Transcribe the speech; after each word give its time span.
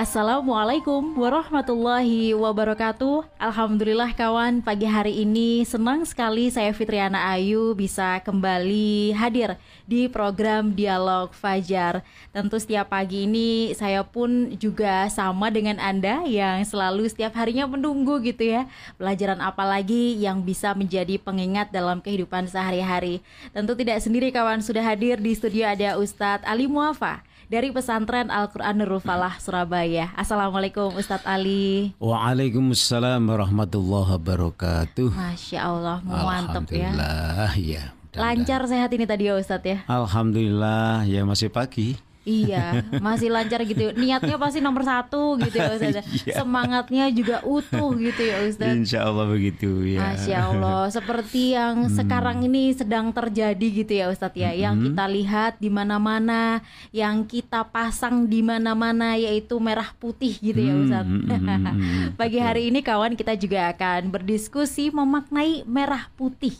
Assalamualaikum 0.00 1.12
warahmatullahi 1.12 2.32
wabarakatuh. 2.32 3.36
Alhamdulillah 3.36 4.16
kawan 4.16 4.64
pagi 4.64 4.88
hari 4.88 5.28
ini 5.28 5.60
senang 5.68 6.08
sekali 6.08 6.48
saya 6.48 6.72
Fitriana 6.72 7.36
Ayu 7.36 7.76
bisa 7.76 8.16
kembali 8.24 9.12
hadir 9.12 9.60
di 9.84 10.08
program 10.08 10.72
Dialog 10.72 11.36
Fajar. 11.36 12.00
Tentu 12.32 12.56
setiap 12.56 12.88
pagi 12.88 13.28
ini 13.28 13.76
saya 13.76 14.00
pun 14.00 14.56
juga 14.56 15.04
sama 15.12 15.52
dengan 15.52 15.76
Anda 15.76 16.24
yang 16.24 16.64
selalu 16.64 17.04
setiap 17.12 17.36
harinya 17.36 17.68
menunggu 17.68 18.24
gitu 18.24 18.56
ya 18.56 18.72
Pelajaran 18.96 19.44
apa 19.44 19.68
lagi 19.68 20.16
yang 20.16 20.40
bisa 20.40 20.72
menjadi 20.72 21.20
pengingat 21.20 21.76
dalam 21.76 22.00
kehidupan 22.00 22.48
sehari-hari. 22.48 23.20
Tentu 23.52 23.76
tidak 23.76 24.00
sendiri 24.00 24.32
kawan 24.32 24.64
sudah 24.64 24.80
hadir 24.80 25.20
di 25.20 25.36
studio 25.36 25.68
ada 25.68 26.00
Ustadz 26.00 26.48
Ali 26.48 26.64
Muafa 26.64 27.20
dari 27.50 27.74
pesantren 27.74 28.30
Al-Quran 28.30 28.78
Nurul 28.78 29.02
Falah 29.02 29.34
Surabaya. 29.42 30.14
Assalamualaikum 30.14 30.94
Ustadz 30.94 31.26
Ali. 31.26 31.90
Waalaikumsalam 31.98 33.18
warahmatullahi 33.26 34.14
wabarakatuh. 34.14 35.10
Masya 35.10 35.58
Allah, 35.58 35.98
mantap 36.06 36.70
ya. 36.70 36.94
Alhamdulillah, 36.94 37.52
ya. 37.58 37.82
Lancar 38.14 38.62
sehat 38.70 38.94
ini 38.94 39.02
tadi 39.02 39.26
ya 39.26 39.34
Ustadz 39.34 39.66
ya. 39.66 39.78
Alhamdulillah, 39.90 41.02
ya 41.10 41.26
masih 41.26 41.50
pagi. 41.50 41.98
Iya, 42.20 42.84
masih 43.00 43.32
lancar 43.32 43.64
gitu. 43.64 43.96
Niatnya 43.96 44.36
pasti 44.36 44.60
nomor 44.60 44.84
satu 44.84 45.40
gitu 45.40 45.56
ya 45.56 45.72
Ustaz. 45.72 46.04
iya. 46.28 46.34
Semangatnya 46.36 47.04
juga 47.08 47.40
utuh 47.48 47.96
gitu 47.96 48.20
ya 48.20 48.44
Ustaz. 48.44 48.76
Insya 48.76 49.08
Allah 49.08 49.24
begitu 49.24 49.88
ya. 49.88 50.04
Masya 50.04 50.36
Allah. 50.52 50.92
Seperti 50.92 51.56
yang 51.56 51.88
hmm. 51.88 51.96
sekarang 51.96 52.44
ini 52.44 52.76
sedang 52.76 53.08
terjadi 53.08 53.66
gitu 53.72 53.92
ya 53.96 54.12
Ustaz 54.12 54.36
ya. 54.36 54.52
Hmm. 54.52 54.60
Yang 54.60 54.74
kita 54.92 55.04
lihat 55.08 55.52
di 55.56 55.70
mana-mana, 55.72 56.60
yang 56.92 57.24
kita 57.24 57.64
pasang 57.72 58.28
di 58.28 58.44
mana-mana 58.44 59.16
yaitu 59.16 59.56
merah 59.56 59.88
putih 59.96 60.36
gitu 60.44 60.60
ya 60.60 60.76
Ustaz. 60.76 61.08
Hmm. 61.08 61.24
hmm, 61.24 61.40
hmm, 61.40 61.60
hmm 61.72 62.06
Pagi 62.20 62.36
hari 62.36 62.68
ini 62.68 62.84
kawan 62.84 63.16
kita 63.16 63.32
juga 63.40 63.72
akan 63.72 64.12
berdiskusi 64.12 64.92
memaknai 64.92 65.64
merah 65.64 66.12
putih. 66.20 66.52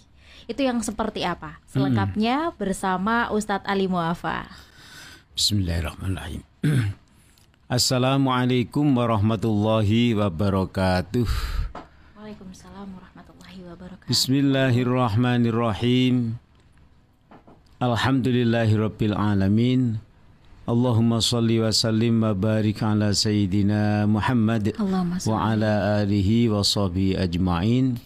Itu 0.48 0.64
yang 0.64 0.80
seperti 0.80 1.20
apa? 1.22 1.60
Selengkapnya 1.68 2.56
bersama 2.56 3.28
Ustadz 3.28 3.68
Ali 3.68 3.86
Muafa. 3.86 4.69
Bismillahirrahmanirrahim. 5.38 6.42
Assalamualaikum 7.70 8.82
warahmatullahi 8.98 10.18
wabarakatuh. 10.18 11.22
Waalaikumsalam 12.18 12.98
warahmatullahi 12.98 13.62
wabarakatuh. 13.62 14.10
Bismillahirrahmanirrahim. 14.10 16.34
Alhamdulillahirabbil 17.78 19.14
alamin. 19.14 20.02
Allahumma 20.66 21.22
salli 21.22 21.62
wa 21.62 21.70
sallim 21.70 22.26
wa 22.26 22.34
barik 22.34 22.82
ala 22.82 23.14
sayyidina 23.14 24.10
Muhammad 24.10 24.74
wa 24.78 25.46
ala 25.46 26.02
alihi 26.02 26.50
wa 26.50 26.66
sahbihi 26.66 27.22
ajma'in. 27.22 28.02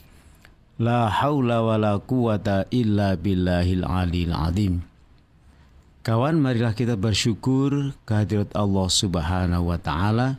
La 0.77 1.09
haula 1.09 1.65
wa 1.65 1.81
la 1.81 1.97
quwata 1.97 2.69
illa 2.69 3.17
billahil 3.17 3.81
alil 3.81 4.37
azim. 4.37 4.85
Kawan, 6.05 6.37
marilah 6.37 6.77
kita 6.77 7.01
bersyukur 7.01 7.97
kehadirat 8.05 8.53
Allah 8.53 8.93
Subhanahu 8.93 9.73
wa 9.73 9.81
taala 9.81 10.37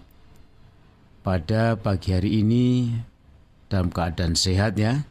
pada 1.25 1.73
pagi 1.73 2.13
hari 2.13 2.45
ini 2.45 2.94
dalam 3.66 3.89
keadaan 3.89 4.38
sehat 4.38 4.77
ya. 4.77 5.09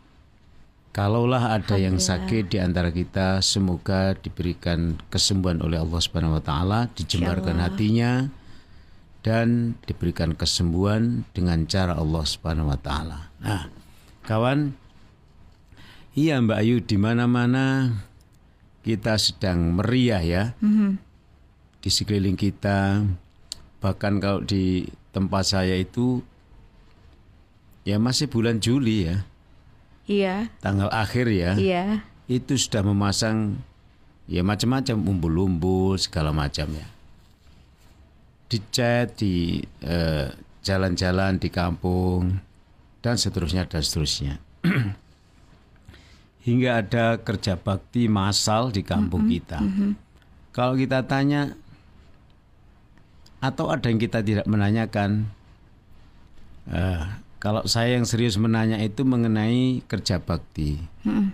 Kalaulah 0.94 1.58
ada 1.58 1.75
yang 1.75 1.98
sakit 1.98 2.55
di 2.55 2.62
antara 2.62 2.94
kita, 2.94 3.42
semoga 3.42 4.15
diberikan 4.15 4.94
kesembuhan 5.10 5.59
oleh 5.59 5.82
Allah 5.82 5.98
Subhanahu 5.98 6.38
wa 6.38 6.44
taala, 6.47 6.86
dijembarkan 6.94 7.59
hatinya 7.59 8.31
dan 9.26 9.75
diberikan 9.91 10.38
kesembuhan 10.38 11.26
dengan 11.34 11.66
cara 11.66 11.98
Allah 11.98 12.22
Subhanahu 12.22 12.71
wa 12.71 12.78
taala. 12.78 13.26
Nah, 13.42 13.66
kawan, 14.22 14.71
iya 16.15 16.38
Mbak 16.38 16.59
Ayu 16.62 16.78
di 16.78 16.94
mana-mana 16.94 17.91
kita 18.84 19.17
sedang 19.17 19.81
meriah 19.81 20.21
ya. 20.21 20.45
Mm-hmm. 20.61 20.93
di 21.84 21.93
sekeliling 21.93 22.41
kita 22.41 23.05
bahkan 23.84 24.17
kalau 24.17 24.41
di 24.41 24.89
tempat 25.12 25.45
saya 25.45 25.77
itu 25.77 26.25
ya 27.84 28.00
masih 28.00 28.33
bulan 28.33 28.56
Juli 28.56 29.05
ya. 29.12 29.28
Iya. 30.09 30.49
Tanggal 30.65 30.89
akhir 30.89 31.28
ya. 31.28 31.53
Iya. 31.61 31.84
Itu 32.25 32.56
sudah 32.56 32.81
memasang 32.81 33.61
ya 34.25 34.41
macam-macam 34.41 34.97
umbul-umbul 34.97 36.01
segala 36.01 36.33
macam 36.33 36.72
ya. 36.72 36.89
Dicat 38.49 39.21
di 39.21 39.61
eh, 39.84 40.33
jalan-jalan 40.65 41.37
di 41.37 41.53
kampung 41.53 42.41
dan 43.05 43.21
seterusnya 43.21 43.69
dan 43.69 43.84
seterusnya 43.84 44.41
hingga 46.44 46.84
ada 46.84 47.05
kerja 47.25 47.56
bakti 47.56 48.05
massal 48.06 48.69
di 48.69 48.84
kampung 48.84 49.25
mm 49.25 49.28
-hmm. 49.28 49.37
kita. 49.41 49.59
Mm 49.65 49.72
-hmm. 49.72 49.91
Kalau 50.53 50.75
kita 50.77 51.00
tanya 51.09 51.56
atau 53.41 53.72
ada 53.72 53.88
yang 53.88 54.00
kita 54.00 54.21
tidak 54.21 54.47
menanyakan, 54.49 55.28
uh, 56.69 57.16
kalau 57.41 57.65
saya 57.65 57.97
yang 57.97 58.04
serius 58.04 58.37
menanya 58.37 58.77
itu 58.81 59.03
mengenai 59.09 59.81
kerja 59.88 60.21
bakti. 60.21 60.84
Mm 61.03 61.12
-hmm. 61.12 61.28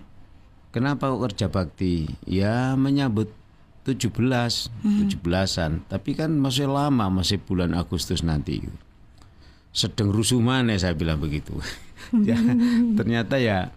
Kenapa 0.71 1.11
kerja 1.11 1.51
bakti? 1.51 2.07
Ya 2.23 2.79
menyambut 2.79 3.35
17, 3.83 4.15
mm 4.15 4.31
-hmm. 4.87 5.07
17-an. 5.11 5.73
Tapi 5.91 6.15
kan 6.15 6.31
masih 6.39 6.71
lama, 6.71 7.11
masih 7.11 7.43
bulan 7.43 7.75
Agustus 7.75 8.23
nanti. 8.23 8.63
Sedang 9.75 10.15
rusuh 10.15 10.39
mana 10.39 10.79
saya 10.79 10.95
bilang 10.95 11.19
begitu. 11.19 11.59
ya, 12.29 12.39
ternyata 12.95 13.43
ya 13.43 13.75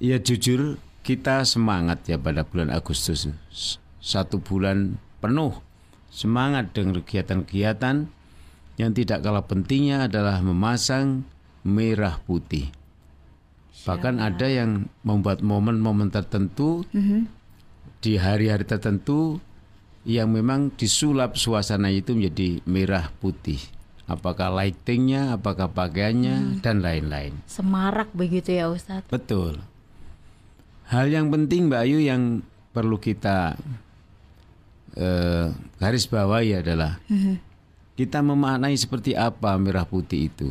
Ya 0.00 0.16
jujur 0.16 0.80
kita 1.04 1.44
semangat 1.44 2.08
ya 2.08 2.16
pada 2.16 2.44
bulan 2.44 2.72
Agustus 2.72 3.28
satu 4.00 4.40
bulan 4.40 4.96
penuh 5.20 5.60
semangat 6.08 6.72
dengan 6.72 7.04
kegiatan-kegiatan 7.04 8.08
yang 8.80 8.90
tidak 8.96 9.20
kalah 9.20 9.44
pentingnya 9.44 10.08
adalah 10.08 10.40
memasang 10.40 11.28
merah 11.62 12.16
putih. 12.24 12.72
Bahkan 13.84 14.20
ada 14.20 14.48
yang 14.48 14.88
membuat 15.04 15.44
momen-momen 15.44 16.08
tertentu 16.08 16.88
mm 16.92 17.00
-hmm. 17.00 17.20
di 18.00 18.16
hari-hari 18.16 18.64
tertentu 18.64 19.40
yang 20.08 20.32
memang 20.32 20.72
disulap 20.80 21.36
suasana 21.36 21.92
itu 21.92 22.16
menjadi 22.16 22.64
merah 22.64 23.12
putih. 23.20 23.60
Apakah 24.10 24.50
lightingnya, 24.50 25.38
apakah 25.38 25.70
pakaiannya, 25.70 26.58
hmm. 26.58 26.66
dan 26.66 26.82
lain-lain. 26.82 27.38
Semarak 27.46 28.10
begitu 28.10 28.50
ya 28.58 28.66
Ustadz? 28.66 29.06
Betul. 29.06 29.62
Hal 30.90 31.06
yang 31.06 31.30
penting 31.30 31.70
Mbak 31.70 31.82
Ayu 31.86 32.02
yang 32.02 32.42
perlu 32.74 32.98
kita 32.98 33.54
uh, 34.98 35.46
garis 35.78 36.10
bawahi 36.10 36.66
adalah 36.66 36.98
kita 37.94 38.18
memaknai 38.18 38.74
seperti 38.74 39.14
apa 39.14 39.54
merah 39.54 39.86
putih 39.86 40.26
itu. 40.26 40.50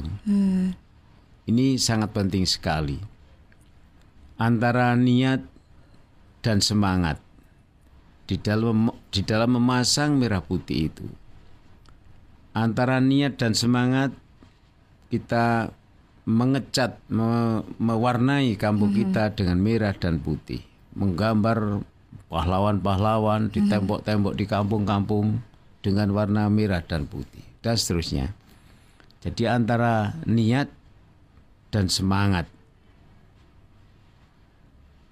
Ini 1.44 1.76
sangat 1.76 2.16
penting 2.16 2.48
sekali. 2.48 2.96
Antara 4.40 4.96
niat 4.96 5.44
dan 6.40 6.64
semangat 6.64 7.20
di 8.24 8.40
dalam 8.40 8.96
di 9.12 9.20
dalam 9.28 9.60
memasang 9.60 10.16
merah 10.16 10.40
putih 10.40 10.88
itu. 10.88 11.04
Antara 12.56 13.04
niat 13.04 13.36
dan 13.36 13.52
semangat 13.52 14.16
kita 15.12 15.76
mengecat, 16.30 17.02
me, 17.10 17.66
mewarnai 17.82 18.54
kampung 18.54 18.94
mm-hmm. 18.94 19.10
kita 19.10 19.24
dengan 19.34 19.58
merah 19.58 19.98
dan 19.98 20.22
putih, 20.22 20.62
menggambar 20.94 21.82
pahlawan-pahlawan 22.30 23.50
di 23.50 23.66
mm-hmm. 23.66 23.74
tembok-tembok 23.74 24.34
di 24.38 24.46
kampung-kampung 24.46 25.42
dengan 25.82 26.14
warna 26.14 26.46
merah 26.54 26.86
dan 26.86 27.10
putih 27.10 27.42
dan 27.66 27.74
seterusnya. 27.74 28.38
Jadi 29.26 29.50
antara 29.50 30.14
niat 30.30 30.70
dan 31.74 31.90
semangat 31.90 32.46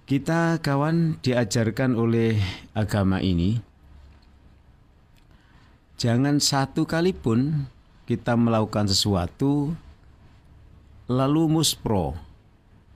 kita 0.08 0.56
kawan 0.64 1.20
diajarkan 1.20 1.92
oleh 1.92 2.40
agama 2.72 3.20
ini 3.20 3.60
jangan 6.00 6.40
satu 6.40 6.88
kali 6.88 7.12
pun 7.12 7.68
kita 8.08 8.32
melakukan 8.32 8.88
sesuatu 8.88 9.76
lalu 11.08 11.48
muspro. 11.48 12.14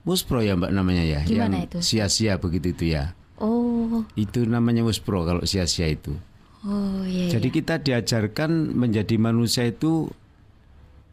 Muspro 0.03 0.43
ya 0.43 0.53
Mbak 0.59 0.71
namanya 0.71 1.03
ya, 1.03 1.19
Gimana 1.23 1.63
yang 1.63 1.67
itu? 1.67 1.79
sia-sia 1.79 2.37
begitu 2.37 2.75
itu 2.75 2.93
ya. 2.93 3.15
Oh. 3.39 4.03
Itu 4.13 4.45
namanya 4.45 4.85
muspro 4.85 5.23
kalau 5.25 5.43
sia-sia 5.43 5.89
itu. 5.89 6.15
Oh 6.63 7.03
iya. 7.03 7.27
Jadi 7.33 7.47
iya. 7.51 7.55
kita 7.59 7.75
diajarkan 7.81 8.71
menjadi 8.71 9.15
manusia 9.19 9.67
itu 9.67 10.07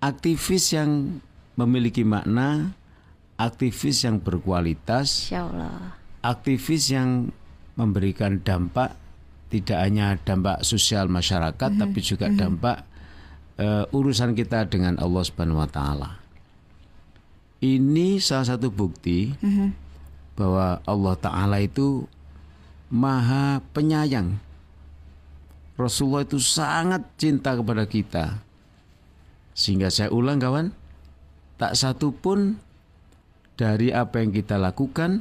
aktivis 0.03 0.75
yang 0.75 1.23
memiliki 1.59 2.07
makna 2.07 2.75
aktivis 3.41 4.05
yang 4.05 4.21
berkualitas, 4.21 5.33
aktivis 6.21 6.93
yang 6.93 7.33
memberikan 7.81 8.45
dampak 8.45 8.93
tidak 9.49 9.81
hanya 9.81 10.21
dampak 10.21 10.61
sosial 10.61 11.09
masyarakat, 11.09 11.57
mm 11.57 11.75
-hmm. 11.75 11.83
tapi 11.89 11.99
juga 12.05 12.29
mm 12.29 12.33
-hmm. 12.37 12.43
dampak 12.45 12.77
uh, 13.57 13.85
urusan 13.97 14.37
kita 14.37 14.69
dengan 14.69 15.01
Allah 15.01 15.25
Subhanahu 15.25 15.65
Wa 15.65 15.71
Taala. 15.73 16.20
Ini 17.61 18.17
salah 18.25 18.57
satu 18.57 18.73
bukti 18.73 19.37
mm 19.37 19.51
-hmm. 19.53 19.69
bahwa 20.37 20.81
Allah 20.89 21.15
Taala 21.21 21.59
itu 21.61 22.09
maha 22.89 23.61
penyayang. 23.77 24.41
Rasulullah 25.77 26.25
itu 26.25 26.41
sangat 26.41 27.05
cinta 27.17 27.57
kepada 27.57 27.85
kita. 27.85 28.41
Sehingga 29.57 29.89
saya 29.89 30.13
ulang 30.13 30.41
kawan, 30.41 30.73
tak 31.61 31.77
satu 31.77 32.13
pun 32.13 32.57
dari 33.61 33.93
apa 33.93 34.25
yang 34.25 34.33
kita 34.33 34.57
lakukan, 34.57 35.21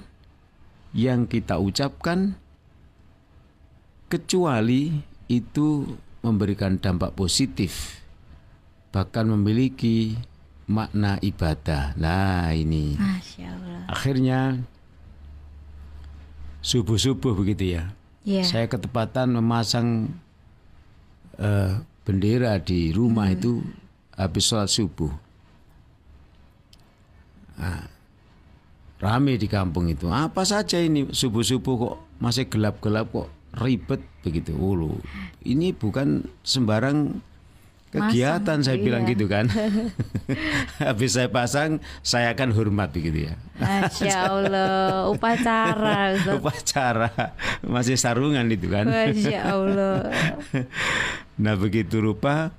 yang 0.95 1.27
kita 1.27 1.59
ucapkan, 1.59 2.39
kecuali 4.07 4.95
itu 5.27 5.83
memberikan 6.23 6.79
dampak 6.79 7.15
positif, 7.15 8.03
bahkan 8.95 9.27
memiliki 9.27 10.15
makna 10.69 11.17
ibadah. 11.25 11.97
Nah 11.97 12.53
ini, 12.53 12.93
akhirnya 13.89 14.61
subuh-subuh 16.61 17.33
begitu 17.33 17.73
ya. 17.73 17.89
Yeah. 18.21 18.45
Saya 18.45 18.69
ketepatan 18.69 19.33
memasang 19.33 20.13
uh, 21.41 21.81
bendera 22.05 22.61
di 22.61 22.93
rumah 22.93 23.33
hmm. 23.33 23.35
itu 23.41 23.51
habis 24.13 24.45
sholat 24.45 24.69
subuh. 24.69 25.09
Nah, 27.59 27.89
rame 29.01 29.35
di 29.35 29.49
kampung 29.49 29.89
itu. 29.89 30.07
Apa 30.07 30.45
saja 30.45 30.77
ini 30.79 31.09
subuh-subuh 31.09 31.75
kok 31.75 31.95
masih 32.21 32.45
gelap-gelap 32.47 33.09
kok 33.09 33.29
ribet 33.57 34.03
begitu. 34.21 34.53
Ulu. 34.53 34.99
Ini 35.43 35.73
bukan 35.73 36.27
sembarang 36.43 37.25
kegiatan 37.89 38.61
Masang, 38.61 38.65
saya 38.65 38.77
iya. 38.77 38.85
bilang 38.85 39.03
gitu 39.09 39.25
kan. 39.25 39.49
Habis 40.87 41.17
saya 41.17 41.29
pasang, 41.29 41.81
saya 42.05 42.31
akan 42.37 42.53
hormat 42.53 42.93
begitu 42.93 43.29
ya. 43.29 43.33
Masya 43.57 44.15
Allah, 44.29 45.09
upacara. 45.09 46.13
upacara, 46.37 47.33
masih 47.65 47.97
sarungan 47.97 48.45
itu 48.49 48.69
kan. 48.69 48.85
Masya 48.85 49.39
Allah. 49.41 50.13
nah 51.43 51.57
begitu 51.57 51.97
rupa, 51.97 52.53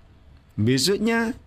besoknya 0.58 1.38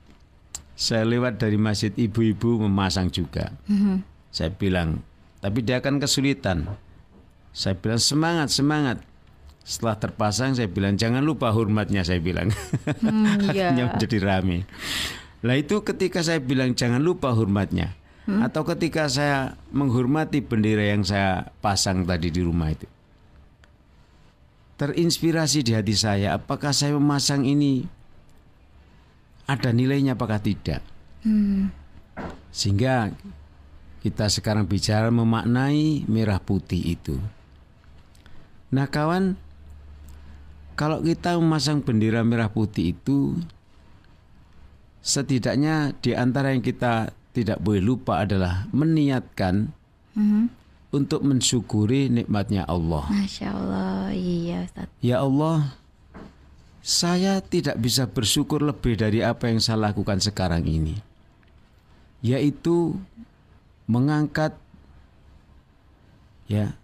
saya 0.73 1.03
lewat 1.03 1.43
dari 1.43 1.59
masjid 1.59 1.91
ibu-ibu 1.93 2.63
memasang 2.63 3.11
juga. 3.11 3.51
Mm 3.67 3.77
-hmm. 3.77 3.97
Saya 4.33 4.49
bilang, 4.49 5.03
tapi 5.43 5.59
dia 5.59 5.83
akan 5.83 5.99
kesulitan. 5.99 6.71
Saya 7.53 7.77
bilang 7.77 8.01
semangat, 8.01 8.49
semangat 8.49 8.97
setelah 9.63 9.95
terpasang 9.95 10.59
saya 10.59 10.67
bilang 10.67 10.99
jangan 10.99 11.23
lupa 11.23 11.47
hormatnya 11.55 12.03
saya 12.03 12.19
bilang 12.19 12.51
hmm, 12.51 13.47
yeah. 13.55 13.71
menjadi 13.71 14.19
rame 14.19 14.67
lah 15.43 15.55
itu 15.55 15.79
ketika 15.83 16.19
saya 16.19 16.43
bilang 16.43 16.75
jangan 16.75 16.99
lupa 16.99 17.31
hormatnya 17.31 17.95
hmm? 18.27 18.43
atau 18.43 18.67
ketika 18.67 19.07
saya 19.07 19.55
menghormati 19.71 20.43
bendera 20.43 20.91
yang 20.91 21.07
saya 21.07 21.47
pasang 21.63 22.03
tadi 22.03 22.27
di 22.27 22.43
rumah 22.43 22.75
itu 22.75 22.87
terinspirasi 24.75 25.63
di 25.63 25.71
hati 25.71 25.95
saya 25.95 26.35
apakah 26.35 26.75
saya 26.75 26.99
memasang 26.99 27.47
ini 27.47 27.87
ada 29.47 29.71
nilainya 29.71 30.19
apakah 30.19 30.43
tidak 30.43 30.83
hmm. 31.23 31.71
sehingga 32.51 33.15
kita 34.03 34.27
sekarang 34.27 34.67
bicara 34.67 35.07
memaknai 35.07 36.03
merah 36.11 36.43
putih 36.43 36.99
itu 36.99 37.15
nah 38.67 38.91
kawan 38.91 39.39
kalau 40.73 41.01
kita 41.01 41.37
memasang 41.37 41.81
bendera 41.81 42.25
merah 42.25 42.49
putih 42.49 42.93
itu 42.97 43.37
setidaknya 45.03 45.93
di 45.99 46.15
antara 46.15 46.55
yang 46.55 46.63
kita 46.63 47.11
tidak 47.33 47.59
boleh 47.59 47.83
lupa 47.83 48.23
adalah 48.23 48.69
meniatkan 48.71 49.73
mm-hmm. 50.15 50.43
untuk 50.93 51.21
mensyukuri 51.25 52.07
nikmatnya 52.07 52.63
Allah. 52.69 53.09
Masya 53.09 53.47
Allah, 53.51 54.13
iya 54.13 54.63
Ustaz. 54.63 54.87
Ya 55.01 55.17
Allah, 55.19 55.75
saya 56.79 57.41
tidak 57.41 57.81
bisa 57.81 58.05
bersyukur 58.07 58.63
lebih 58.63 58.95
dari 58.95 59.25
apa 59.25 59.49
yang 59.49 59.59
saya 59.59 59.91
lakukan 59.91 60.21
sekarang 60.21 60.63
ini, 60.63 60.95
yaitu 62.21 62.95
mengangkat 63.89 64.55
ya 66.47 66.77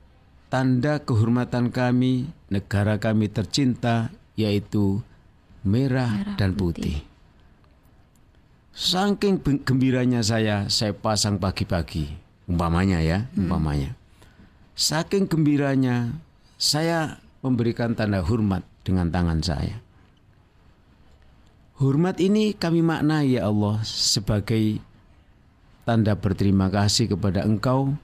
tanda 0.49 0.97
kehormatan 0.99 1.69
kami, 1.69 2.27
negara 2.49 2.97
kami 2.97 3.29
tercinta, 3.29 4.09
yaitu 4.33 5.05
merah, 5.61 6.09
merah 6.09 6.35
dan 6.35 6.57
putih. 6.57 6.99
putih. 6.99 7.07
Saking 8.73 9.41
gembiranya 9.61 10.25
saya, 10.25 10.65
saya 10.67 10.95
pasang 10.97 11.37
pagi-pagi, 11.37 12.09
umpamanya 12.49 12.99
ya, 13.01 13.29
hmm. 13.29 13.45
umpamanya. 13.45 13.93
Saking 14.73 15.29
gembiranya, 15.29 16.15
saya 16.57 17.21
memberikan 17.45 17.93
tanda 17.93 18.23
hormat 18.25 18.65
dengan 18.81 19.11
tangan 19.13 19.39
saya. 19.43 19.77
Hormat 21.79 22.19
ini 22.19 22.51
kami 22.51 22.83
maknai 22.83 23.39
ya 23.39 23.47
Allah 23.47 23.79
sebagai 23.87 24.83
tanda 25.87 26.11
berterima 26.19 26.67
kasih 26.67 27.15
kepada 27.15 27.47
Engkau 27.47 27.95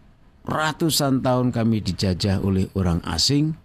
ratusan 0.46 1.26
tahun 1.26 1.50
kami 1.50 1.82
dijajah 1.82 2.40
oleh 2.40 2.70
orang 2.78 3.02
asing. 3.04 3.58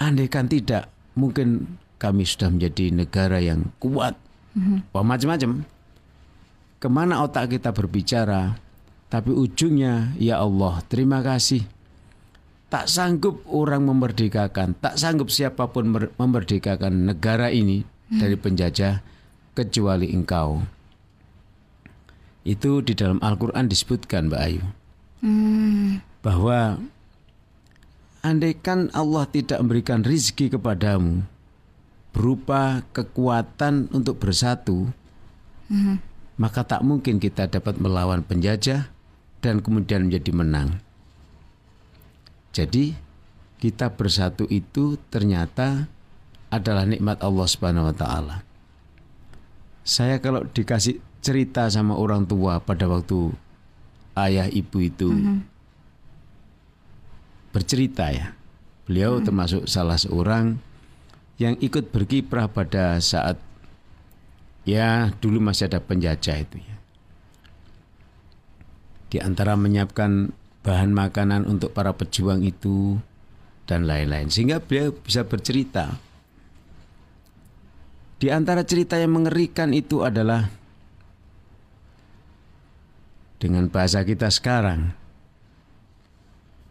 Andaikan 0.00 0.48
tidak, 0.48 0.88
mungkin 1.14 1.78
kami 1.98 2.24
sudah 2.24 2.48
menjadi 2.48 2.94
negara 2.94 3.38
yang 3.42 3.68
kuat. 3.82 4.14
Mm-hmm. 4.54 4.94
Wah 4.94 5.04
macam-macam. 5.04 5.50
Ke 6.78 6.88
mana 6.88 7.26
otak 7.26 7.58
kita 7.58 7.74
berbicara, 7.74 8.54
tapi 9.10 9.34
ujungnya, 9.34 10.14
ya 10.14 10.38
Allah, 10.38 10.78
terima 10.86 11.18
kasih. 11.20 11.66
Tak 12.70 12.86
sanggup 12.86 13.42
orang 13.50 13.88
memerdekakan, 13.88 14.78
tak 14.78 14.94
sanggup 15.00 15.32
siapa 15.32 15.72
pun 15.72 15.88
memerdekakan 16.14 17.08
negara 17.10 17.48
ini 17.50 17.82
mm. 17.82 18.20
dari 18.20 18.36
penjajah 18.36 19.00
kecuali 19.56 20.12
engkau. 20.14 20.62
Itu 22.46 22.84
di 22.84 22.94
dalam 22.94 23.18
Al-Quran 23.18 23.66
disebutkan 23.66 24.30
Mbak 24.30 24.42
Ayu. 24.46 24.62
Hmm. 25.24 26.02
Bahwa 26.22 26.78
andaikan 28.22 28.90
Allah 28.94 29.24
tidak 29.30 29.58
memberikan 29.62 30.02
rizki 30.02 30.50
kepadamu 30.50 31.24
berupa 32.12 32.82
kekuatan 32.90 33.92
untuk 33.94 34.18
bersatu, 34.18 34.90
hmm. 35.70 36.02
maka 36.40 36.66
tak 36.66 36.82
mungkin 36.82 37.22
kita 37.22 37.46
dapat 37.46 37.78
melawan 37.78 38.26
penjajah 38.26 38.90
dan 39.38 39.62
kemudian 39.62 40.10
menjadi 40.10 40.34
menang. 40.34 40.82
Jadi 42.50 42.96
kita 43.62 43.94
bersatu 43.94 44.50
itu 44.50 44.98
ternyata 45.10 45.86
adalah 46.48 46.88
nikmat 46.88 47.20
Allah 47.22 47.46
Subhanahu 47.46 47.92
wa 47.92 47.94
taala. 47.94 48.36
Saya 49.84 50.18
kalau 50.18 50.44
dikasih 50.44 51.00
cerita 51.22 51.68
sama 51.68 51.96
orang 51.96 52.24
tua 52.24 52.60
pada 52.60 52.88
waktu 52.88 53.30
ayah 54.26 54.48
ibu 54.50 54.78
itu 54.82 55.08
mm 55.12 55.20
-hmm. 55.22 55.38
bercerita 57.54 58.10
ya. 58.10 58.34
Beliau 58.88 59.14
mm 59.14 59.18
-hmm. 59.20 59.26
termasuk 59.26 59.62
salah 59.70 60.00
seorang 60.00 60.58
yang 61.38 61.54
ikut 61.62 61.94
berkiprah 61.94 62.50
pada 62.50 62.98
saat 62.98 63.38
ya 64.66 65.14
dulu 65.22 65.38
masih 65.38 65.70
ada 65.70 65.78
penjajah 65.78 66.42
itu 66.42 66.58
ya. 66.58 66.76
Di 69.08 69.18
antara 69.24 69.56
menyiapkan 69.56 70.34
bahan 70.66 70.92
makanan 70.92 71.48
untuk 71.48 71.72
para 71.72 71.96
pejuang 71.96 72.44
itu 72.44 73.00
dan 73.64 73.88
lain-lain 73.88 74.28
sehingga 74.28 74.60
beliau 74.60 74.92
bisa 74.92 75.24
bercerita. 75.24 75.96
Di 78.18 78.34
antara 78.34 78.66
cerita 78.66 78.98
yang 78.98 79.14
mengerikan 79.14 79.70
itu 79.70 80.02
adalah 80.02 80.57
dengan 83.38 83.70
bahasa 83.70 84.02
kita 84.02 84.28
sekarang. 84.28 84.92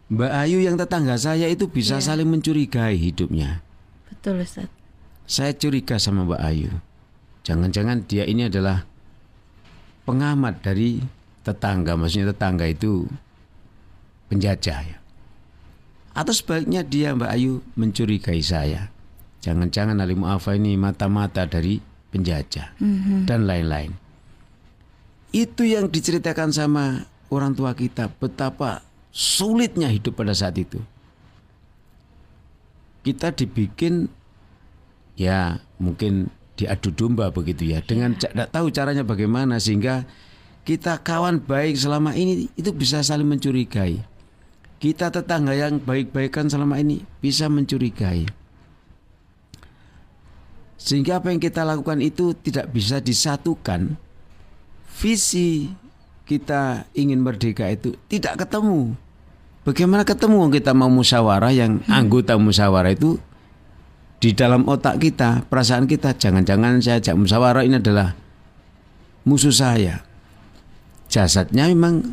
Mbak 0.08 0.32
Ayu 0.32 0.64
yang 0.64 0.80
tetangga 0.80 1.20
saya 1.20 1.52
itu 1.52 1.68
bisa 1.68 2.00
yeah. 2.00 2.04
saling 2.04 2.28
mencurigai 2.28 2.96
hidupnya. 2.96 3.60
Betul 4.08 4.40
Ustaz. 4.40 4.72
Saya 5.28 5.52
curiga 5.52 6.00
sama 6.00 6.24
Mbak 6.24 6.40
Ayu. 6.40 6.72
Jangan-jangan 7.44 8.08
dia 8.08 8.24
ini 8.24 8.48
adalah 8.48 8.88
pengamat 10.08 10.64
dari 10.64 11.04
tetangga, 11.44 11.96
maksudnya 12.00 12.32
tetangga 12.32 12.64
itu 12.64 13.04
penjajah 14.32 14.80
ya. 14.84 14.98
Atau 16.16 16.32
sebaliknya 16.32 16.80
dia 16.80 17.12
Mbak 17.12 17.30
Ayu 17.32 17.60
mencurigai 17.76 18.40
saya. 18.40 18.88
Jangan-jangan 19.44 20.00
Ali 20.00 20.16
Mu'afa 20.16 20.56
ini 20.56 20.74
mata-mata 20.80 21.44
dari 21.44 21.78
penjajah 22.08 22.80
mm 22.80 22.96
-hmm. 22.96 23.20
dan 23.28 23.44
lain-lain. 23.44 23.92
Itu 25.28 25.64
yang 25.68 25.92
diceritakan 25.92 26.50
sama 26.54 27.04
orang 27.28 27.52
tua 27.52 27.76
kita 27.76 28.08
betapa 28.16 28.80
sulitnya 29.12 29.92
hidup 29.92 30.16
pada 30.16 30.32
saat 30.32 30.56
itu. 30.56 30.80
Kita 33.04 33.32
dibikin 33.32 34.08
ya 35.18 35.60
mungkin 35.80 36.32
diadu 36.58 36.90
domba 36.90 37.30
begitu 37.30 37.70
ya 37.70 37.78
dengan 37.82 38.18
iya. 38.18 38.30
tidak 38.30 38.48
tahu 38.50 38.66
caranya 38.74 39.06
bagaimana 39.06 39.62
sehingga 39.62 40.02
kita 40.66 41.00
kawan 41.00 41.40
baik 41.40 41.78
selama 41.78 42.12
ini 42.12 42.50
itu 42.58 42.70
bisa 42.74 43.00
saling 43.00 43.24
mencurigai. 43.24 44.04
Kita 44.78 45.10
tetangga 45.10 45.56
yang 45.56 45.82
baik-baikan 45.82 46.46
selama 46.46 46.78
ini 46.78 47.02
bisa 47.18 47.50
mencurigai. 47.50 48.28
Sehingga 50.78 51.18
apa 51.18 51.34
yang 51.34 51.42
kita 51.42 51.66
lakukan 51.66 51.98
itu 51.98 52.30
tidak 52.38 52.70
bisa 52.70 53.02
disatukan. 53.02 53.98
Visi 54.98 55.70
kita 56.26 56.90
ingin 56.92 57.22
merdeka 57.22 57.70
itu 57.70 57.94
tidak 58.10 58.44
ketemu. 58.44 58.98
Bagaimana 59.62 60.02
ketemu 60.02 60.50
kita 60.50 60.74
mau 60.74 60.90
musyawarah 60.90 61.54
yang 61.54 61.78
hmm. 61.78 61.92
anggota 61.92 62.34
musyawarah 62.34 62.92
itu 62.92 63.20
di 64.18 64.34
dalam 64.34 64.66
otak 64.66 64.98
kita, 64.98 65.46
perasaan 65.46 65.86
kita, 65.86 66.18
jangan-jangan 66.18 66.82
saya 66.82 66.98
ajak 66.98 67.14
musyawarah 67.14 67.62
ini 67.62 67.78
adalah 67.78 68.18
musuh 69.22 69.54
saya 69.54 70.08
jasadnya 71.08 71.72
memang 71.72 72.04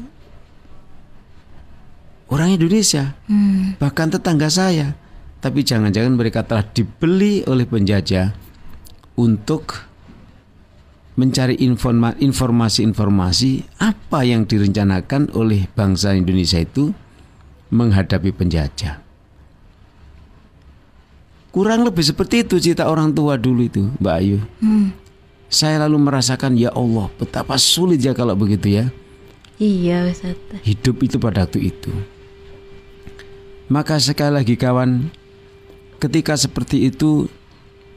orang 2.32 2.56
Indonesia, 2.56 3.14
hmm. 3.28 3.78
bahkan 3.78 4.10
tetangga 4.10 4.50
saya. 4.50 4.96
Tapi 5.44 5.62
jangan-jangan 5.62 6.18
mereka 6.18 6.42
telah 6.42 6.66
dibeli 6.66 7.46
oleh 7.46 7.70
penjajah 7.70 8.34
untuk 9.14 9.86
mencari 11.16 11.56
informasi-informasi 12.20 13.80
apa 13.80 14.28
yang 14.28 14.44
direncanakan 14.44 15.32
oleh 15.32 15.68
bangsa 15.72 16.12
Indonesia 16.16 16.60
itu 16.60 16.92
menghadapi 17.72 18.36
penjajah. 18.36 19.00
Kurang 21.56 21.88
lebih 21.88 22.04
seperti 22.04 22.44
itu 22.44 22.60
cita 22.60 22.92
orang 22.92 23.16
tua 23.16 23.40
dulu 23.40 23.64
itu, 23.64 23.88
Mbak 23.96 24.16
Ayu. 24.20 24.44
Hmm 24.60 25.06
saya 25.56 25.86
lalu 25.88 26.02
merasakan 26.02 26.58
ya 26.58 26.74
Allah 26.74 27.08
betapa 27.16 27.56
sulit 27.56 28.02
ya 28.02 28.12
kalau 28.12 28.34
begitu 28.36 28.82
ya. 28.82 28.86
Iya 29.56 30.12
Ustaz. 30.12 30.36
Hidup 30.68 31.00
itu 31.06 31.16
pada 31.16 31.48
waktu 31.48 31.72
itu. 31.72 31.92
Maka 33.72 33.98
sekali 34.04 34.36
lagi 34.36 34.60
kawan, 34.60 35.10
ketika 35.98 36.36
seperti 36.36 36.92
itu 36.92 37.32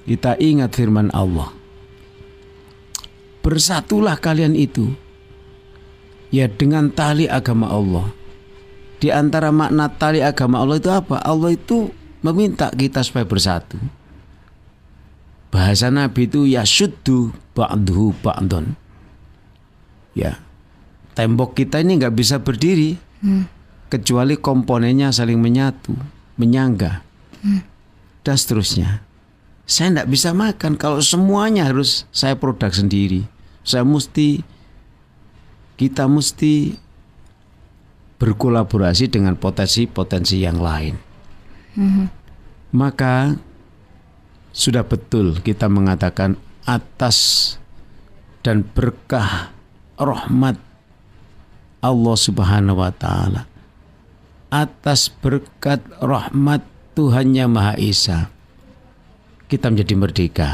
kita 0.06 0.38
ingat 0.38 0.70
firman 0.72 1.10
Allah. 1.10 1.50
Bersatulah 3.48 4.20
kalian 4.20 4.52
itu 4.52 4.92
ya 6.28 6.48
dengan 6.48 6.92
tali 6.92 7.24
agama 7.24 7.72
Allah. 7.72 8.12
Di 9.00 9.08
antara 9.08 9.48
makna 9.48 9.88
tali 9.88 10.20
agama 10.20 10.60
Allah 10.60 10.76
itu 10.76 10.90
apa? 10.92 11.22
Allah 11.24 11.56
itu 11.56 11.88
meminta 12.20 12.68
kita 12.68 13.00
supaya 13.00 13.24
bersatu. 13.24 13.80
Bahasa 15.48 15.88
Nabi 15.88 16.28
itu 16.28 16.44
ya 16.44 16.66
syuddu 16.66 17.32
ba'duhu 17.56 18.12
ba'don. 18.20 18.76
Ya. 20.12 20.42
Tembok 21.16 21.56
kita 21.56 21.80
ini 21.80 21.98
nggak 21.98 22.14
bisa 22.14 22.36
berdiri 22.42 23.00
hmm. 23.24 23.44
kecuali 23.88 24.36
komponennya 24.36 25.08
saling 25.08 25.40
menyatu, 25.40 25.96
menyangga. 26.36 27.00
Hmm. 27.40 27.64
Dan 28.20 28.36
seterusnya. 28.36 29.00
Saya 29.64 29.94
tidak 29.94 30.08
bisa 30.10 30.30
makan 30.36 30.76
kalau 30.76 31.00
semuanya 31.00 31.64
harus 31.70 32.04
saya 32.12 32.36
produk 32.36 32.70
sendiri. 32.74 33.37
Saya 33.68 33.84
mesti 33.84 34.40
kita 35.76 36.08
mesti 36.08 36.72
berkolaborasi 38.16 39.12
dengan 39.12 39.36
potensi-potensi 39.36 40.40
yang 40.40 40.56
lain. 40.56 40.96
Hmm. 41.76 42.08
Maka 42.72 43.36
sudah 44.56 44.88
betul 44.88 45.44
kita 45.44 45.68
mengatakan 45.68 46.40
atas 46.64 47.54
dan 48.40 48.64
berkah 48.64 49.52
rahmat 50.00 50.56
Allah 51.84 52.16
Subhanahu 52.16 52.80
wa 52.80 52.92
taala. 52.96 53.44
Atas 54.48 55.12
berkat 55.12 55.84
rahmat 56.00 56.64
Tuhannya 56.96 57.44
Maha 57.52 57.76
Esa 57.76 58.32
kita 59.48 59.68
menjadi 59.68 59.94
merdeka. 59.94 60.50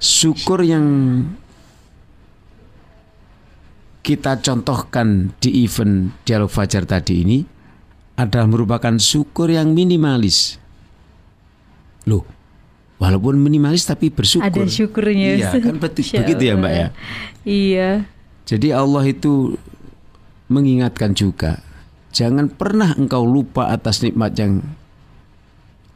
Syukur 0.00 0.64
yang 0.64 0.86
kita 4.00 4.40
contohkan 4.40 5.36
di 5.38 5.62
event 5.68 6.16
Dialog 6.24 6.48
Fajar 6.48 6.88
tadi 6.88 7.20
ini 7.20 7.38
adalah 8.16 8.48
merupakan 8.48 8.96
syukur 8.96 9.52
yang 9.52 9.76
minimalis 9.76 10.60
Loh, 12.08 12.24
walaupun 12.96 13.36
minimalis 13.36 13.84
tapi 13.84 14.08
bersyukur. 14.08 14.48
Ada 14.48 14.64
syukurnya. 14.64 15.36
Iya, 15.36 15.50
kan 15.60 15.76
betul 15.76 16.04
begitu 16.24 16.42
ya, 16.48 16.54
Mbak 16.56 16.72
ya. 16.72 16.88
Iya. 17.44 17.90
Jadi 18.48 18.68
Allah 18.72 19.04
itu 19.04 19.60
mengingatkan 20.50 21.12
juga, 21.14 21.60
jangan 22.10 22.50
pernah 22.50 22.96
engkau 22.96 23.22
lupa 23.22 23.70
atas 23.70 24.02
nikmat 24.02 24.34
yang 24.34 24.64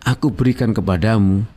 aku 0.04 0.30
berikan 0.30 0.70
kepadamu. 0.76 1.48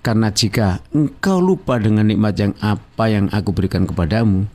Karena 0.00 0.32
jika 0.32 0.80
engkau 0.96 1.44
lupa 1.44 1.76
dengan 1.76 2.08
nikmat 2.08 2.34
yang 2.40 2.52
apa 2.64 3.04
yang 3.12 3.28
aku 3.28 3.52
berikan 3.52 3.84
kepadamu, 3.84 4.48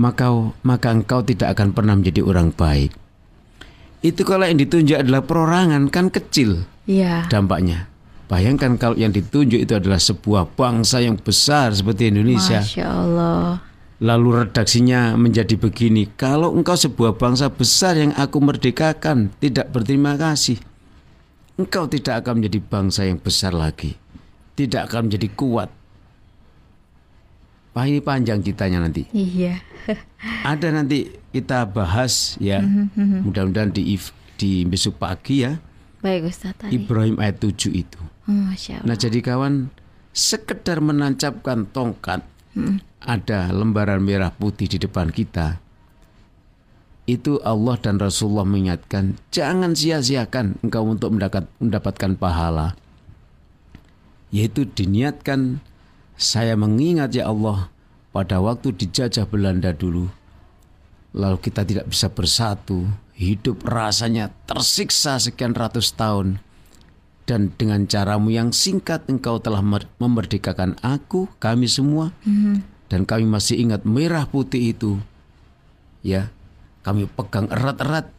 maka 0.00 0.32
maka 0.64 0.88
engkau 0.96 1.20
tidak 1.20 1.52
akan 1.52 1.76
pernah 1.76 1.92
menjadi 1.92 2.24
orang 2.24 2.48
baik. 2.56 2.96
Itu 4.00 4.24
kalau 4.24 4.48
yang 4.48 4.56
ditunjuk 4.56 4.96
adalah 4.96 5.20
perorangan 5.20 5.92
kan 5.92 6.08
kecil 6.08 6.64
ya. 6.88 7.28
dampaknya. 7.28 7.84
Bayangkan 8.30 8.78
kalau 8.80 8.96
yang 8.96 9.12
ditunjuk 9.12 9.60
itu 9.60 9.74
adalah 9.76 9.98
sebuah 10.00 10.56
bangsa 10.56 11.02
yang 11.02 11.18
besar 11.18 11.74
seperti 11.74 12.08
Indonesia. 12.08 12.62
Masya 12.62 12.86
Allah. 12.86 13.58
Lalu 14.00 14.46
redaksinya 14.46 15.12
menjadi 15.20 15.60
begini, 15.60 16.08
kalau 16.16 16.56
engkau 16.56 16.72
sebuah 16.72 17.20
bangsa 17.20 17.52
besar 17.52 18.00
yang 18.00 18.16
aku 18.16 18.40
merdekakan 18.40 19.28
tidak 19.36 19.68
berterima 19.68 20.16
kasih, 20.16 20.56
engkau 21.60 21.84
tidak 21.84 22.24
akan 22.24 22.40
menjadi 22.40 22.64
bangsa 22.64 23.04
yang 23.04 23.20
besar 23.20 23.52
lagi, 23.52 24.00
tidak 24.66 24.92
akan 24.92 25.08
menjadi 25.08 25.28
kuat. 25.32 25.70
Pak 27.70 27.84
ini 27.86 28.02
panjang 28.02 28.42
ceritanya 28.42 28.82
nanti. 28.82 29.06
Iya. 29.14 29.62
Ada 30.50 30.74
nanti 30.74 31.06
kita 31.30 31.64
bahas 31.70 32.34
ya, 32.42 32.58
mhm, 32.60 32.92
mhm. 32.92 33.18
mudah-mudahan 33.30 33.70
di 33.70 33.94
di 34.40 34.64
besok 34.64 34.96
pagi 34.98 35.44
ya 35.44 35.60
Baik 36.00 36.32
Ustaz 36.32 36.56
tadi. 36.56 36.80
Ibrahim 36.80 37.20
ayat 37.20 37.44
7 37.44 37.76
itu. 37.76 38.00
Oh, 38.24 38.32
Masya 38.32 38.80
Allah. 38.80 38.86
Nah 38.88 38.96
jadi 38.96 39.18
kawan 39.20 39.68
sekedar 40.16 40.80
menancapkan 40.80 41.68
tongkat 41.68 42.24
hmm. 42.56 42.80
ada 43.04 43.52
lembaran 43.52 44.00
merah 44.00 44.32
putih 44.32 44.66
di 44.66 44.80
depan 44.80 45.12
kita 45.12 45.60
itu 47.04 47.38
Allah 47.42 47.78
dan 47.78 47.98
Rasulullah 47.98 48.46
mengingatkan 48.46 49.18
jangan 49.34 49.74
sia-siakan 49.74 50.62
engkau 50.62 50.86
untuk 50.86 51.14
mendapat, 51.14 51.46
mendapatkan 51.58 52.12
pahala 52.18 52.74
yaitu 54.30 54.66
diniatkan 54.66 55.62
saya 56.14 56.54
mengingat 56.58 57.14
ya 57.14 57.30
Allah 57.30 57.70
pada 58.10 58.42
waktu 58.42 58.74
dijajah 58.74 59.26
Belanda 59.26 59.74
dulu 59.74 60.10
lalu 61.14 61.38
kita 61.42 61.66
tidak 61.66 61.90
bisa 61.90 62.06
bersatu 62.10 62.86
hidup 63.20 63.68
rasanya 63.68 64.32
tersiksa 64.48 65.20
sekian 65.20 65.52
ratus 65.52 65.92
tahun. 65.92 66.40
Dan 67.28 67.52
dengan 67.54 67.86
caramu 67.86 68.32
yang 68.32 68.50
singkat 68.50 69.06
engkau 69.06 69.38
telah 69.38 69.62
memerdekakan 70.00 70.80
aku, 70.82 71.30
kami 71.38 71.70
semua. 71.70 72.10
Mm-hmm. 72.26 72.56
Dan 72.90 73.06
kami 73.06 73.28
masih 73.28 73.60
ingat 73.60 73.86
merah 73.86 74.26
putih 74.26 74.74
itu. 74.74 74.98
Ya, 76.02 76.32
kami 76.82 77.06
pegang 77.06 77.46
erat-erat. 77.52 78.10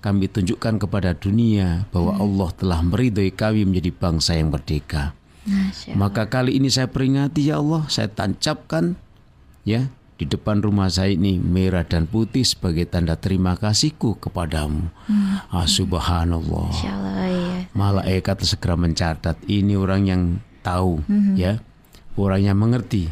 Kami 0.00 0.30
tunjukkan 0.30 0.86
kepada 0.86 1.12
dunia 1.18 1.90
bahwa 1.90 2.14
mm. 2.14 2.20
Allah 2.22 2.48
telah 2.56 2.80
meridhoi 2.80 3.34
kami 3.34 3.66
menjadi 3.66 3.90
bangsa 3.90 4.38
yang 4.38 4.54
merdeka. 4.54 5.18
Maka 5.96 6.28
kali 6.28 6.60
ini 6.60 6.68
saya 6.68 6.88
peringati 6.90 7.48
ya 7.48 7.58
Allah, 7.58 7.88
saya 7.88 8.12
tancapkan 8.12 8.96
ya 9.64 9.88
di 10.20 10.28
depan 10.28 10.60
rumah 10.60 10.92
saya 10.92 11.16
ini 11.16 11.40
merah 11.40 11.80
dan 11.80 12.04
putih 12.04 12.44
sebagai 12.44 12.84
tanda 12.84 13.16
terima 13.16 13.56
kasihku 13.56 14.20
kepadamu. 14.20 14.92
Hmm. 15.08 15.40
Ah, 15.48 15.64
subhanallah. 15.64 16.68
iya. 16.76 16.96
Malaikat 17.72 18.44
segera 18.44 18.76
mencatat 18.76 19.40
ini 19.48 19.80
orang 19.80 20.02
yang 20.04 20.22
tahu 20.60 21.00
hmm. 21.08 21.40
ya. 21.40 21.64
Orang 22.20 22.44
yang 22.44 22.60
mengerti 22.60 23.08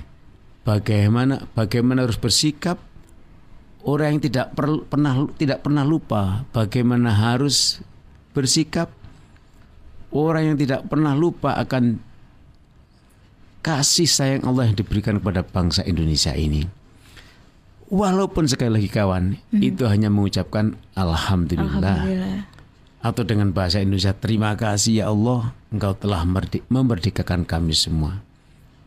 bagaimana 0.69 1.49
bagaimana 1.57 2.05
harus 2.05 2.21
bersikap 2.21 2.77
orang 3.89 4.21
yang 4.21 4.23
tidak 4.29 4.53
per, 4.53 4.85
pernah 4.85 5.25
tidak 5.41 5.65
pernah 5.65 5.81
lupa 5.81 6.45
bagaimana 6.53 7.09
harus 7.17 7.81
bersikap 8.37 8.93
orang 10.13 10.53
yang 10.53 10.57
tidak 10.61 10.85
pernah 10.93 11.17
lupa 11.17 11.57
akan 11.57 12.05
kasih 13.63 14.09
sayang 14.09 14.43
Allah 14.47 14.71
yang 14.71 14.77
diberikan 14.79 15.19
kepada 15.19 15.43
bangsa 15.45 15.85
Indonesia 15.85 16.33
ini. 16.35 16.67
Walaupun 17.89 18.45
sekali 18.45 18.77
lagi 18.77 18.91
kawan, 18.93 19.41
hmm. 19.49 19.61
itu 19.65 19.89
hanya 19.89 20.13
mengucapkan 20.13 20.77
alhamdulillah. 20.93 22.05
alhamdulillah. 22.05 22.45
Atau 23.01 23.25
dengan 23.25 23.55
bahasa 23.55 23.81
Indonesia, 23.81 24.13
terima 24.13 24.53
kasih 24.59 25.01
ya 25.01 25.05
Allah, 25.09 25.57
Engkau 25.73 25.97
telah 25.97 26.27
memerdekakan 26.69 27.49
kami 27.49 27.73
semua. 27.73 28.21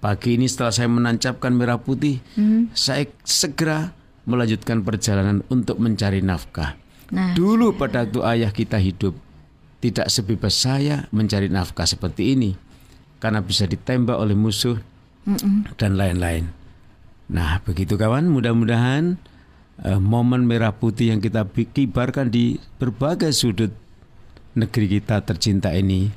Pagi 0.01 0.37
ini 0.37 0.45
setelah 0.45 0.73
saya 0.73 0.89
menancapkan 0.89 1.49
merah 1.53 1.81
putih, 1.81 2.21
hmm. 2.37 2.73
saya 2.77 3.09
segera 3.25 3.93
melanjutkan 4.25 4.85
perjalanan 4.85 5.41
untuk 5.49 5.81
mencari 5.81 6.21
nafkah. 6.21 6.77
Nah, 7.09 7.33
Dulu 7.33 7.73
pada 7.75 8.05
waktu 8.05 8.21
ayah 8.37 8.51
kita 8.53 8.77
hidup, 8.77 9.17
tidak 9.81 10.13
sebebas 10.13 10.53
saya 10.55 11.09
mencari 11.09 11.49
nafkah 11.49 11.89
seperti 11.89 12.37
ini, 12.37 12.53
karena 13.21 13.39
bisa 13.39 13.69
ditembak 13.69 14.17
oleh 14.17 14.33
musuh 14.33 14.81
mm 15.29 15.37
-mm. 15.37 15.55
dan 15.77 15.95
lain-lain. 15.95 16.49
Nah, 17.31 17.63
begitu 17.63 17.95
kawan, 17.95 18.27
mudah-mudahan 18.27 19.15
uh, 19.85 20.01
momen 20.01 20.43
merah 20.43 20.75
putih 20.75 21.15
yang 21.15 21.23
kita 21.23 21.47
kibarkan 21.47 22.27
di 22.27 22.59
berbagai 22.81 23.31
sudut 23.31 23.71
negeri 24.51 24.99
kita 24.99 25.23
tercinta 25.23 25.71
ini 25.71 26.11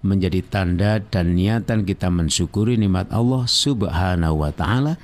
menjadi 0.00 0.40
tanda 0.40 0.96
dan 1.12 1.36
niatan 1.36 1.84
kita 1.84 2.08
mensyukuri 2.08 2.80
nikmat 2.80 3.12
Allah 3.12 3.44
Subhanahu 3.44 4.40
wa 4.40 4.48
taala. 4.48 4.96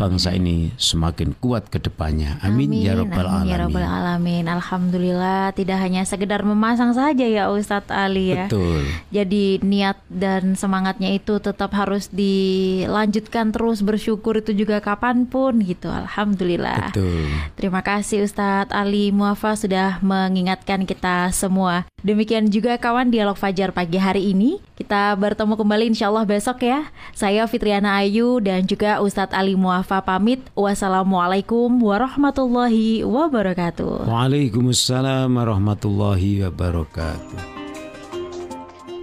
Bangsa 0.00 0.32
ini 0.32 0.72
semakin 0.80 1.36
kuat 1.36 1.68
ke 1.68 1.76
depannya. 1.76 2.40
Amin, 2.40 2.72
amin 2.72 2.80
ya 2.80 2.92
rabbal 2.96 3.28
alamin. 3.28 3.52
Ya 3.52 3.56
rabbal 3.60 3.84
alamin. 3.84 4.44
Alhamdulillah 4.48 5.52
tidak 5.52 5.78
hanya 5.84 6.02
sekedar 6.08 6.40
memasang 6.48 6.96
saja 6.96 7.28
ya 7.28 7.52
Ustadz 7.52 7.92
Ali 7.92 8.32
ya. 8.32 8.48
Betul. 8.48 8.88
Jadi 9.12 9.60
niat 9.60 10.00
dan 10.08 10.56
semangatnya 10.56 11.12
itu 11.12 11.36
tetap 11.44 11.76
harus 11.76 12.08
dilanjutkan 12.08 13.52
terus 13.52 13.84
bersyukur 13.84 14.40
itu 14.40 14.56
juga 14.56 14.80
kapan 14.80 15.28
pun 15.28 15.60
gitu. 15.60 15.92
Alhamdulillah. 15.92 16.88
Betul. 16.88 17.28
Terima 17.60 17.84
kasih 17.84 18.24
Ustadz 18.24 18.72
Ali 18.72 19.12
Muafa 19.12 19.60
sudah 19.60 20.00
mengingatkan 20.00 20.88
kita 20.88 21.28
semua. 21.36 21.84
Demikian 21.98 22.46
juga 22.46 22.78
kawan 22.78 23.10
dialog 23.10 23.34
Fajar 23.34 23.74
pagi 23.74 23.98
hari 23.98 24.30
ini. 24.30 24.37
Kita 24.78 25.18
bertemu 25.18 25.58
kembali 25.58 25.84
insya 25.90 26.06
Allah 26.06 26.22
besok 26.22 26.62
ya. 26.62 26.86
Saya 27.12 27.42
Fitriana 27.50 27.98
Ayu 27.98 28.38
dan 28.38 28.62
juga 28.62 29.02
Ustadz 29.02 29.34
Ali 29.34 29.58
Muafa 29.58 29.98
pamit. 30.06 30.38
Wassalamualaikum 30.54 31.66
warahmatullahi 31.82 33.02
wabarakatuh. 33.02 34.06
Waalaikumsalam 34.06 35.34
warahmatullahi 35.34 36.46
wabarakatuh. 36.46 37.58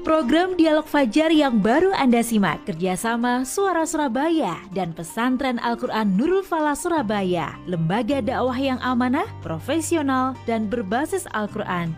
Program 0.05 0.53
Dialog 0.53 0.85
Fajar 0.85 1.33
yang 1.33 1.65
baru 1.65 1.89
Anda 1.97 2.21
simak 2.21 2.61
kerjasama 2.69 3.41
Suara 3.41 3.89
Surabaya 3.89 4.53
dan 4.69 4.93
Pesantren 4.93 5.57
Al-Quran 5.57 6.13
Nurul 6.13 6.45
Falah 6.45 6.77
Surabaya, 6.77 7.57
lembaga 7.65 8.21
dakwah 8.21 8.53
yang 8.53 8.77
amanah, 8.85 9.25
profesional, 9.41 10.37
dan 10.45 10.69
berbasis 10.69 11.25
Al-Quran. 11.33 11.97